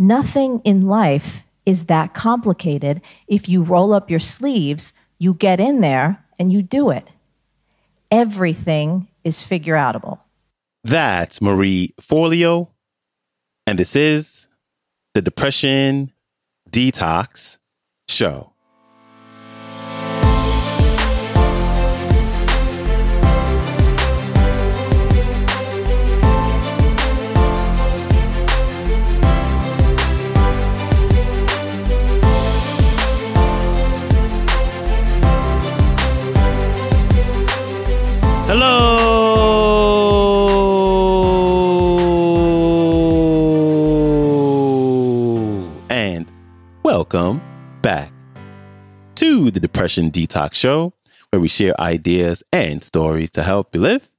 [0.00, 3.02] Nothing in life is that complicated.
[3.28, 7.06] If you roll up your sleeves, you get in there and you do it.
[8.10, 10.20] Everything is figure outable.
[10.82, 12.70] That's Marie Forleo,
[13.66, 14.48] and this is
[15.12, 16.12] the Depression
[16.70, 17.58] Detox
[18.08, 18.49] Show.
[47.00, 47.40] Welcome
[47.80, 48.12] back
[49.14, 50.92] to the Depression Detox Show,
[51.30, 54.10] where we share ideas and stories to help you live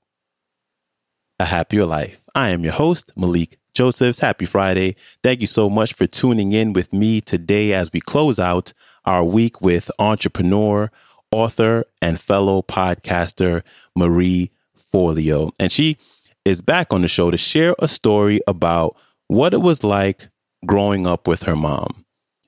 [1.39, 2.23] a happier life.
[2.34, 4.22] I am your host, Malikee Josephs.
[4.22, 4.95] Happy Friday.
[5.23, 8.73] Thank you so much for tuning in with me today as we close out
[9.05, 10.89] our week with entrepreneur,
[11.31, 13.61] author, and fellow podcaster
[13.95, 15.52] Marie Forleo.
[15.59, 15.98] And she
[16.44, 20.30] is back on the show to share a story about what it was like
[20.66, 22.05] growing up with her mom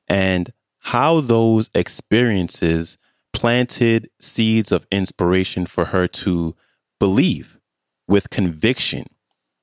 [0.07, 2.97] and how those experiences
[3.31, 6.55] planted seeds of inspiration for her to
[6.99, 7.59] believe
[8.07, 9.05] with conviction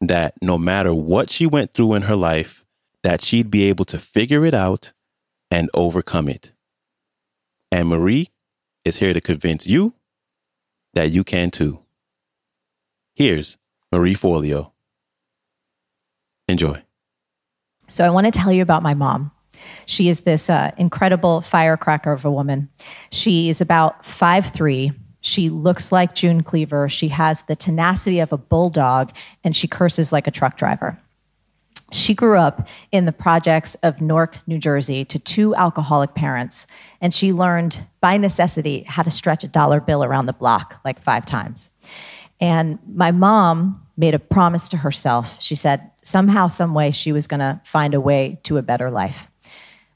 [0.00, 2.64] that no matter what she went through in her life
[3.02, 4.92] that she'd be able to figure it out
[5.50, 6.52] and overcome it.
[7.72, 8.28] And Marie
[8.84, 9.94] is here to convince you
[10.94, 11.80] that you can too.
[13.14, 13.58] Here's
[13.92, 14.72] Marie Forleo.
[16.48, 16.82] Enjoy.
[17.88, 19.32] So, I want to tell you about my mom.
[19.86, 22.68] She is this uh, incredible firecracker of a woman.
[23.10, 24.92] She is about five three.
[25.20, 26.88] She looks like June Cleaver.
[26.88, 29.12] She has the tenacity of a bulldog,
[29.44, 30.98] and she curses like a truck driver.
[31.92, 36.66] She grew up in the projects of Newark, New Jersey, to two alcoholic parents,
[37.00, 41.02] and she learned by necessity how to stretch a dollar bill around the block like
[41.02, 41.68] five times.
[42.40, 45.40] And my mom made a promise to herself.
[45.40, 48.90] She said somehow, some way, she was going to find a way to a better
[48.90, 49.28] life.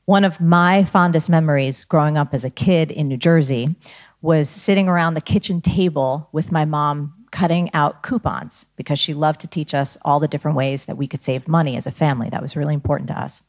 [0.04, 3.74] One of my fondest memories growing up as a kid in New Jersey
[4.20, 9.40] was sitting around the kitchen table with my mom cutting out coupons because she loved
[9.40, 12.30] to teach us all the different ways that we could save money as a family.
[12.30, 13.42] That was really important to us.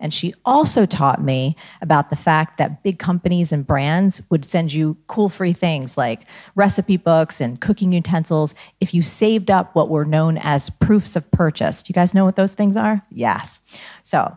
[0.00, 4.72] And she also taught me about the fact that big companies and brands would send
[4.72, 6.22] you cool free things like
[6.54, 11.30] recipe books and cooking utensils if you saved up what were known as proofs of
[11.30, 11.82] purchase.
[11.82, 13.02] Do you guys know what those things are?
[13.10, 13.60] Yes.
[14.02, 14.34] So,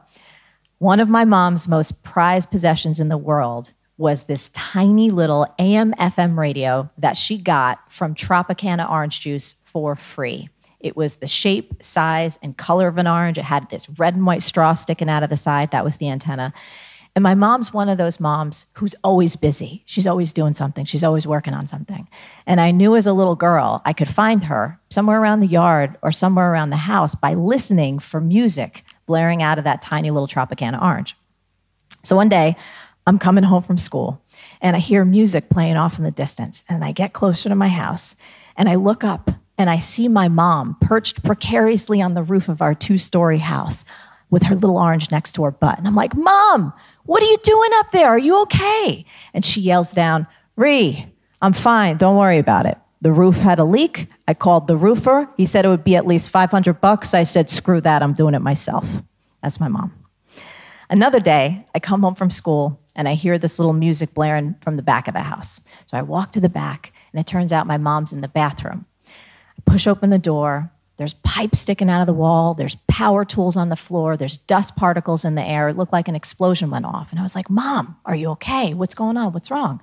[0.80, 5.94] one of my mom's most prized possessions in the world was this tiny little AM
[5.96, 10.50] FM radio that she got from Tropicana orange juice for free.
[10.80, 13.38] It was the shape, size, and color of an orange.
[13.38, 15.72] It had this red and white straw sticking out of the side.
[15.72, 16.54] That was the antenna.
[17.14, 19.84] And my mom's one of those moms who's always busy.
[19.86, 20.86] She's always doing something.
[20.86, 22.08] She's always working on something.
[22.46, 25.98] And I knew as a little girl I could find her somewhere around the yard
[26.02, 30.28] or somewhere around the house by listening for music blaring out of that tiny little
[30.28, 31.18] Tropicana orange.
[32.04, 32.56] So one day,
[33.10, 34.22] I'm coming home from school
[34.62, 36.64] and I hear music playing off in the distance.
[36.70, 38.16] And I get closer to my house
[38.56, 42.62] and I look up and I see my mom perched precariously on the roof of
[42.62, 43.84] our two story house
[44.30, 45.80] with her little orange next to her butt.
[45.80, 46.72] And I'm like, Mom,
[47.06, 48.10] what are you doing up there?
[48.10, 49.06] Are you okay?
[49.34, 51.98] And she yells down, Ree, I'm fine.
[51.98, 52.78] Don't worry about it.
[53.02, 54.06] The roof had a leak.
[54.28, 55.28] I called the roofer.
[55.36, 57.16] He said it would be at least 500 bucks.
[57.16, 58.04] I said, screw that.
[58.04, 58.88] I'm doing it myself.
[59.42, 59.96] That's my mom.
[60.92, 64.76] Another day, I come home from school and I hear this little music blaring from
[64.76, 65.62] the back of the house.
[65.86, 68.86] So I walk to the back, and it turns out my mom's in the bathroom.
[69.08, 70.70] I push open the door.
[70.98, 72.56] There's pipes sticking out of the wall.
[72.56, 74.18] There's power tools on the floor.
[74.18, 75.70] There's dust particles in the air.
[75.70, 77.12] It looked like an explosion went off.
[77.12, 78.74] And I was like, Mom, are you okay?
[78.74, 79.32] What's going on?
[79.32, 79.82] What's wrong?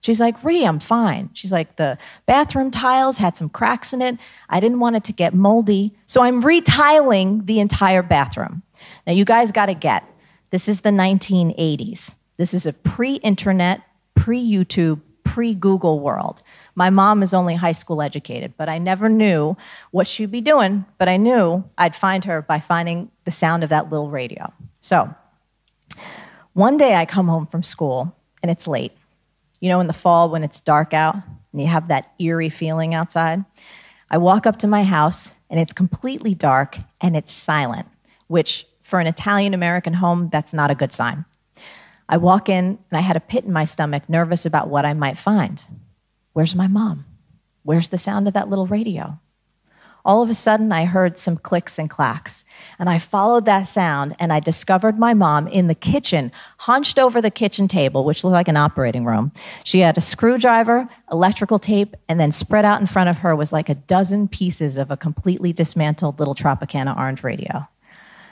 [0.00, 1.30] She's like, Ree, I'm fine.
[1.34, 1.96] She's like, the
[2.26, 4.18] bathroom tiles had some cracks in it.
[4.48, 5.94] I didn't want it to get moldy.
[6.04, 8.64] So I'm retiling the entire bathroom.
[9.06, 10.02] Now, you guys got to get
[10.50, 12.16] this is the 1980s.
[12.36, 13.82] This is a pre internet,
[14.14, 16.42] pre YouTube, pre Google world.
[16.74, 19.56] My mom is only high school educated, but I never knew
[19.90, 23.70] what she'd be doing, but I knew I'd find her by finding the sound of
[23.70, 24.52] that little radio.
[24.80, 25.14] So
[26.52, 28.92] one day I come home from school and it's late.
[29.60, 31.16] You know, in the fall when it's dark out
[31.52, 33.44] and you have that eerie feeling outside.
[34.10, 37.88] I walk up to my house and it's completely dark and it's silent,
[38.28, 41.24] which for an Italian American home, that's not a good sign.
[42.08, 44.94] I walk in and I had a pit in my stomach, nervous about what I
[44.94, 45.64] might find.
[46.32, 47.04] Where's my mom?
[47.62, 49.18] Where's the sound of that little radio?
[50.06, 52.44] all of a sudden I heard some clicks and clacks.
[52.78, 57.20] And I followed that sound and I discovered my mom in the kitchen, hunched over
[57.20, 59.32] the kitchen table, which looked like an operating room.
[59.64, 63.52] She had a screwdriver, electrical tape, and then spread out in front of her was
[63.52, 67.66] like a dozen pieces of a completely dismantled little Tropicana orange radio.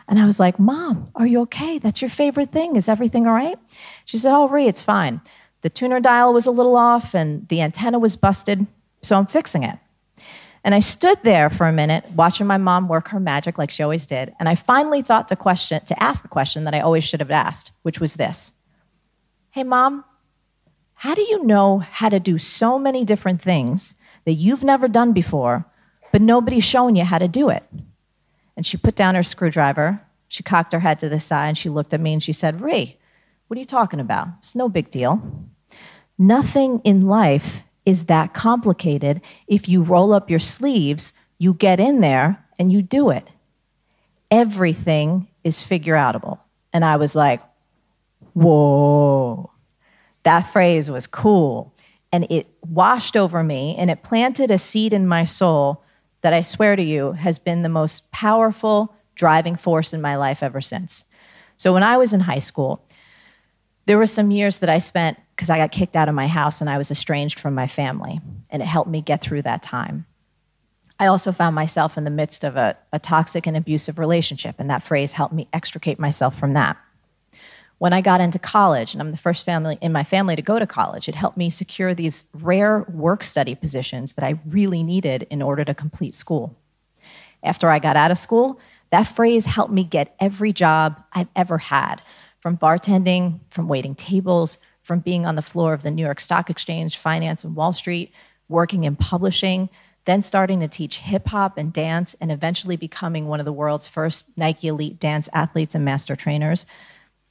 [0.06, 1.78] And I was like, Mom, are you okay?
[1.78, 2.76] That's your favorite thing.
[2.76, 3.58] Is everything all right?
[4.04, 5.20] She said, Oh, Ree, it's fine.
[5.62, 8.66] The tuner dial was a little off and the antenna was busted,
[9.00, 9.78] so I'm fixing it.
[10.62, 13.82] And I stood there for a minute watching my mom work her magic like she
[13.82, 14.34] always did.
[14.38, 17.30] And I finally thought to question to ask the question that I always should have
[17.30, 18.52] asked, which was this.
[19.50, 20.04] Hey mom,
[20.94, 25.12] how do you know how to do so many different things that you've never done
[25.12, 25.66] before,
[26.12, 27.62] but nobody's shown you how to do it?
[28.56, 31.68] And she put down her screwdriver, she cocked her head to the side, and she
[31.68, 32.98] looked at me and she said, Ray,
[33.46, 34.28] what are you talking about?
[34.38, 35.22] It's no big deal.
[36.18, 39.20] Nothing in life is that complicated.
[39.46, 43.26] If you roll up your sleeves, you get in there and you do it.
[44.30, 46.40] Everything is figure outable.
[46.72, 47.42] And I was like,
[48.32, 49.50] whoa,
[50.24, 51.72] that phrase was cool.
[52.10, 55.83] And it washed over me and it planted a seed in my soul
[56.24, 60.42] that I swear to you has been the most powerful driving force in my life
[60.42, 61.04] ever since.
[61.58, 62.82] So when I was in high school,
[63.84, 66.62] there were some years that I spent because I got kicked out of my house
[66.62, 70.06] and I was estranged from my family, and it helped me get through that time.
[70.98, 74.70] I also found myself in the midst of a, a toxic and abusive relationship, and
[74.70, 76.78] that phrase helped me extricate myself from that.
[77.78, 80.58] When I got into college, and I'm the first family in my family to go
[80.58, 85.26] to college, it helped me secure these rare work study positions that I really needed
[85.30, 86.56] in order to complete school.
[87.42, 88.58] After I got out of school,
[88.90, 92.00] that phrase helped me get every job I've ever had
[92.38, 96.50] from bartending, from waiting tables, from being on the floor of the New York Stock
[96.50, 98.12] Exchange, finance, and Wall Street,
[98.48, 99.68] working in publishing,
[100.04, 103.88] then starting to teach hip hop and dance, and eventually becoming one of the world's
[103.88, 106.66] first Nike Elite dance athletes and master trainers,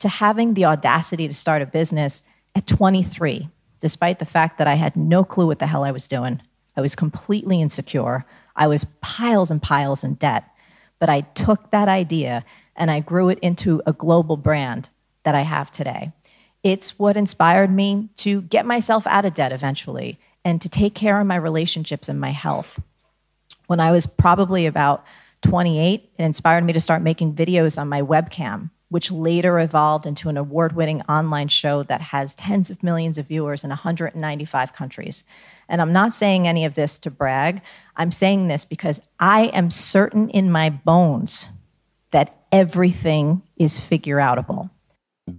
[0.03, 2.23] to having the audacity to start a business
[2.55, 3.47] at 23,
[3.79, 6.41] despite the fact that I had no clue what the hell I was doing.
[6.75, 8.25] I was completely insecure.
[8.53, 10.43] I was piles and piles in debt.
[10.99, 12.43] But I took that idea
[12.75, 14.89] and I grew it into a global brand
[15.23, 16.11] that I have today.
[16.63, 21.17] It's what inspired me to get myself out of debt eventually and to take care
[21.21, 22.77] of my relationships and my health.
[23.67, 25.05] When I was probably about
[25.43, 30.29] 28, it inspired me to start making videos on my webcam, which later evolved into
[30.29, 35.23] an award winning online show that has tens of millions of viewers in 195 countries.
[35.67, 37.63] And I'm not saying any of this to brag.
[37.95, 41.47] I'm saying this because I am certain in my bones
[42.11, 44.69] that everything is figure outable.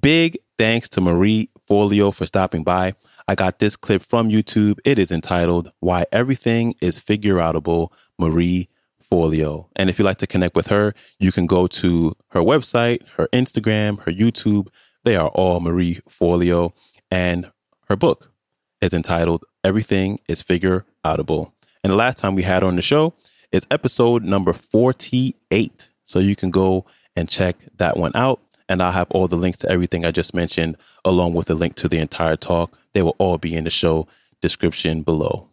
[0.01, 2.95] Big thanks to Marie Forleo for stopping by.
[3.29, 4.81] I got this clip from YouTube.
[4.85, 8.69] It is entitled Why Everything is Figure Outable, Marie
[9.11, 9.69] Forleo.
[9.77, 13.29] And if you'd like to connect with her, you can go to her website, her
[13.33, 14.69] Instagram, her YouTube.
[15.05, 16.73] They are all Marie Forleo.
[17.11, 17.51] And
[17.89, 18.33] her book
[18.81, 21.53] is entitled Everything is Figure Outable.
[21.83, 23.15] And the last time we had on the show
[23.53, 25.91] is episode number 48.
[26.03, 26.85] So you can go
[27.17, 28.41] and check that one out.
[28.69, 31.75] And I'll have all the links to everything I just mentioned, along with the link
[31.77, 32.79] to the entire talk.
[32.95, 34.09] They will all be in the show
[34.41, 35.49] description below.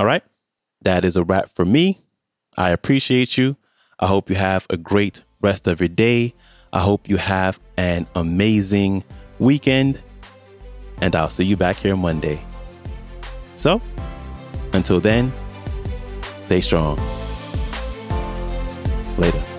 [0.00, 0.22] All right.
[0.82, 2.03] That is a wrap for me.
[2.56, 3.56] I appreciate you.
[3.98, 6.34] I hope you have a great rest of your day.
[6.72, 9.04] I hope you have an amazing
[9.38, 10.00] weekend.
[11.00, 12.40] And I'll see you back here Monday.
[13.54, 13.80] So,
[14.72, 15.32] until then,
[16.42, 16.98] stay strong.
[19.18, 19.53] Later.